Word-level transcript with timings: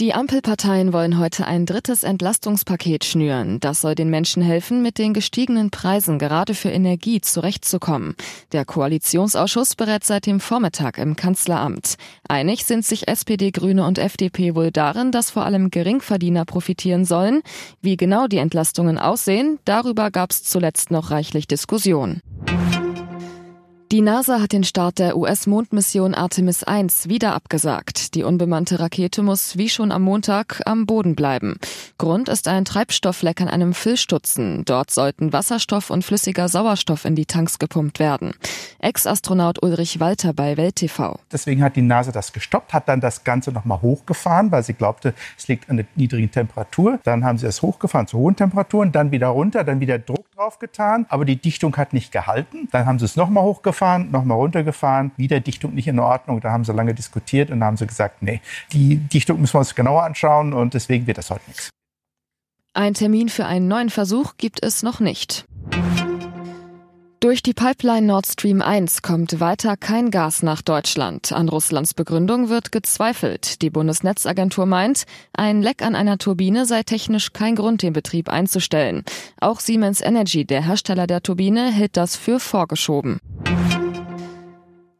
Die 0.00 0.14
Ampelparteien 0.14 0.94
wollen 0.94 1.18
heute 1.18 1.46
ein 1.46 1.66
drittes 1.66 2.04
Entlastungspaket 2.04 3.04
schnüren. 3.04 3.60
Das 3.60 3.82
soll 3.82 3.94
den 3.94 4.08
Menschen 4.08 4.42
helfen, 4.42 4.80
mit 4.80 4.96
den 4.96 5.12
gestiegenen 5.12 5.70
Preisen 5.70 6.18
gerade 6.18 6.54
für 6.54 6.70
Energie 6.70 7.20
zurechtzukommen. 7.20 8.14
Der 8.52 8.64
Koalitionsausschuss 8.64 9.76
berät 9.76 10.04
seit 10.04 10.24
dem 10.24 10.40
Vormittag 10.40 10.96
im 10.96 11.16
Kanzleramt. 11.16 11.96
Einig 12.26 12.64
sind 12.64 12.86
sich 12.86 13.08
SPD, 13.08 13.50
Grüne 13.50 13.84
und 13.84 13.98
FDP 13.98 14.54
wohl 14.54 14.70
darin, 14.70 15.12
dass 15.12 15.30
vor 15.30 15.44
allem 15.44 15.70
Geringverdiener 15.70 16.46
profitieren 16.46 17.04
sollen. 17.04 17.42
Wie 17.82 17.98
genau 17.98 18.26
die 18.26 18.38
Entlastungen 18.38 18.96
aussehen, 18.96 19.58
darüber 19.66 20.10
gab 20.10 20.30
es 20.30 20.42
zuletzt 20.44 20.90
noch 20.90 21.10
reichlich 21.10 21.46
Diskussion. 21.46 22.22
Die 23.92 24.02
NASA 24.02 24.40
hat 24.40 24.52
den 24.52 24.62
Start 24.62 25.00
der 25.00 25.16
US-Mondmission 25.16 26.14
Artemis 26.14 26.62
1 26.62 27.08
wieder 27.08 27.34
abgesagt. 27.34 28.14
Die 28.14 28.22
unbemannte 28.22 28.78
Rakete 28.78 29.20
muss 29.24 29.58
wie 29.58 29.68
schon 29.68 29.90
am 29.90 30.02
Montag 30.02 30.62
am 30.64 30.86
Boden 30.86 31.16
bleiben. 31.16 31.58
Grund 31.98 32.28
ist 32.28 32.46
ein 32.46 32.64
Treibstoffleck 32.64 33.40
an 33.40 33.48
einem 33.48 33.74
Füllstutzen. 33.74 34.64
Dort 34.64 34.92
sollten 34.92 35.32
Wasserstoff 35.32 35.90
und 35.90 36.04
flüssiger 36.04 36.48
Sauerstoff 36.48 37.04
in 37.04 37.16
die 37.16 37.26
Tanks 37.26 37.58
gepumpt 37.58 37.98
werden. 37.98 38.30
Ex-Astronaut 38.78 39.60
Ulrich 39.60 39.98
Walter 39.98 40.34
bei 40.34 40.56
Welt 40.56 40.76
TV. 40.76 41.18
Deswegen 41.32 41.64
hat 41.64 41.74
die 41.74 41.82
NASA 41.82 42.12
das 42.12 42.32
gestoppt, 42.32 42.72
hat 42.72 42.88
dann 42.88 43.00
das 43.00 43.24
Ganze 43.24 43.50
nochmal 43.50 43.82
hochgefahren, 43.82 44.52
weil 44.52 44.62
sie 44.62 44.74
glaubte, 44.74 45.14
es 45.36 45.48
liegt 45.48 45.68
an 45.68 45.78
der 45.78 45.86
niedrigen 45.96 46.30
Temperatur. 46.30 47.00
Dann 47.02 47.24
haben 47.24 47.38
sie 47.38 47.48
es 47.48 47.60
hochgefahren 47.60 48.06
zu 48.06 48.18
hohen 48.18 48.36
Temperaturen, 48.36 48.92
dann 48.92 49.10
wieder 49.10 49.26
runter, 49.26 49.64
dann 49.64 49.80
wieder 49.80 49.98
Druck 49.98 50.19
drauf 50.40 50.58
getan, 50.58 51.04
aber 51.10 51.26
die 51.26 51.36
Dichtung 51.36 51.76
hat 51.76 51.92
nicht 51.92 52.12
gehalten. 52.12 52.68
Dann 52.72 52.86
haben 52.86 52.98
sie 52.98 53.04
es 53.04 53.14
nochmal 53.14 53.44
hochgefahren 53.44 53.60
hochgefahren, 53.70 54.10
nochmal 54.10 54.38
runtergefahren, 54.38 55.12
wieder 55.16 55.40
Dichtung 55.40 55.74
nicht 55.74 55.86
in 55.86 55.98
Ordnung. 55.98 56.40
Da 56.40 56.50
haben 56.50 56.64
sie 56.64 56.72
lange 56.72 56.94
diskutiert 56.94 57.50
und 57.50 57.62
haben 57.62 57.76
sie 57.76 57.86
gesagt, 57.86 58.22
nee, 58.22 58.40
die 58.72 58.96
Dichtung 58.96 59.40
müssen 59.40 59.54
wir 59.54 59.58
uns 59.60 59.74
genauer 59.74 60.02
anschauen 60.02 60.52
und 60.52 60.74
deswegen 60.74 61.06
wird 61.06 61.18
das 61.18 61.30
heute 61.30 61.42
nichts. 61.46 61.70
Ein 62.72 62.94
Termin 62.94 63.28
für 63.28 63.46
einen 63.46 63.68
neuen 63.68 63.90
Versuch 63.90 64.34
gibt 64.38 64.62
es 64.62 64.82
noch 64.82 65.00
nicht. 65.00 65.44
Durch 67.30 67.44
die 67.44 67.54
Pipeline 67.54 68.08
Nord 68.08 68.26
Stream 68.26 68.60
1 68.60 69.02
kommt 69.02 69.38
weiter 69.38 69.76
kein 69.76 70.10
Gas 70.10 70.42
nach 70.42 70.62
Deutschland. 70.62 71.30
An 71.30 71.48
Russlands 71.48 71.94
Begründung 71.94 72.48
wird 72.48 72.72
gezweifelt. 72.72 73.62
Die 73.62 73.70
Bundesnetzagentur 73.70 74.66
meint, 74.66 75.04
ein 75.32 75.62
Leck 75.62 75.82
an 75.82 75.94
einer 75.94 76.18
Turbine 76.18 76.66
sei 76.66 76.82
technisch 76.82 77.32
kein 77.32 77.54
Grund, 77.54 77.82
den 77.82 77.92
Betrieb 77.92 78.28
einzustellen. 78.28 79.04
Auch 79.40 79.60
Siemens 79.60 80.00
Energy, 80.00 80.44
der 80.44 80.66
Hersteller 80.66 81.06
der 81.06 81.22
Turbine, 81.22 81.70
hält 81.70 81.96
das 81.96 82.16
für 82.16 82.40
vorgeschoben. 82.40 83.20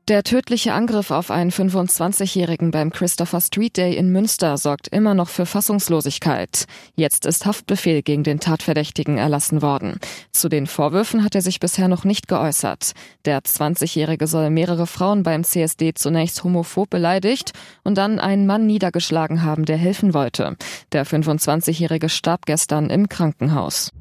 Der 0.08 0.24
tödliche 0.24 0.72
Angriff 0.72 1.12
auf 1.12 1.30
einen 1.30 1.52
25-Jährigen 1.52 2.72
beim 2.72 2.90
Christopher 2.90 3.40
Street 3.40 3.76
Day 3.76 3.96
in 3.96 4.10
Münster 4.10 4.56
sorgt 4.56 4.88
immer 4.88 5.14
noch 5.14 5.28
für 5.28 5.46
Fassungslosigkeit. 5.46 6.64
Jetzt 6.96 7.26
ist 7.26 7.46
Haftbefehl 7.46 8.02
gegen 8.02 8.24
den 8.24 8.40
Tatverdächtigen 8.40 9.18
erlassen 9.18 9.62
worden. 9.62 10.00
Zu 10.32 10.48
den 10.48 10.66
Vorwürfen 10.66 11.22
hat 11.22 11.36
er 11.36 11.42
sich 11.42 11.60
bisher 11.60 11.86
noch 11.86 12.02
nicht 12.04 12.26
geäußert. 12.26 12.92
Der 13.24 13.40
20-Jährige 13.40 14.26
soll 14.26 14.50
mehrere 14.50 14.88
Frauen 14.88 15.22
beim 15.22 15.44
CSD 15.44 15.94
zunächst 15.94 16.42
homophob 16.42 16.90
beleidigt 16.90 17.52
und 17.84 17.96
dann 17.96 18.18
einen 18.18 18.46
Mann 18.46 18.66
niedergeschlagen 18.66 19.42
haben, 19.42 19.64
der 19.64 19.76
helfen 19.76 20.12
wollte. 20.12 20.56
Der 20.90 21.06
25-Jährige 21.06 22.08
starb 22.08 22.46
gestern 22.46 22.90
im 22.90 23.08
Krankenhaus. 23.08 23.92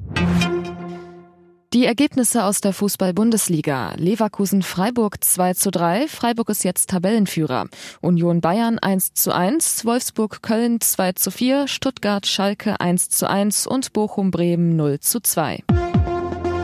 Die 1.72 1.86
Ergebnisse 1.86 2.42
aus 2.42 2.60
der 2.60 2.72
Fußball-Bundesliga. 2.72 3.92
Leverkusen 3.96 4.62
Freiburg 4.62 5.22
2 5.22 5.54
zu 5.54 5.70
3. 5.70 6.08
Freiburg 6.08 6.48
ist 6.48 6.64
jetzt 6.64 6.90
Tabellenführer. 6.90 7.66
Union 8.00 8.40
Bayern 8.40 8.80
1 8.80 9.14
zu 9.14 9.32
1. 9.32 9.84
Wolfsburg 9.84 10.42
Köln 10.42 10.80
2 10.80 11.12
zu 11.12 11.30
4. 11.30 11.68
Stuttgart 11.68 12.26
Schalke 12.26 12.80
1 12.80 13.10
zu 13.10 13.30
1 13.30 13.68
und 13.68 13.92
Bochum 13.92 14.32
Bremen 14.32 14.74
0 14.74 14.98
zu 14.98 15.20
2. 15.20 15.62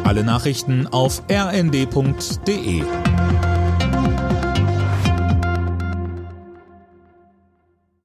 Alle 0.03 0.25
Nachrichten 0.25 0.89
auf 0.89 1.23
rnd.de 1.31 2.83